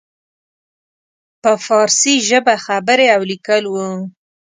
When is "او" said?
3.15-3.21